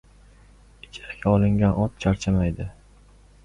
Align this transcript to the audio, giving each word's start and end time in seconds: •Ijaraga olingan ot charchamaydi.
•Ijaraga 0.87 1.29
olingan 1.35 1.77
ot 1.85 1.95
charchamaydi. 2.07 2.71